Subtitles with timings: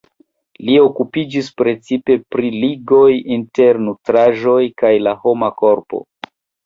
[0.67, 6.01] Li okupiĝis precipe pri ligoj inter nutraĵoj kaj la homa korpo.